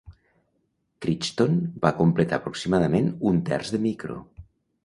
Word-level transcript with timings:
Crichton 1.05 1.59
va 1.85 1.93
completar 2.01 2.39
aproximadament 2.41 3.15
un 3.33 3.39
terç 3.51 3.73
de 3.77 3.83
Micro. 3.89 4.19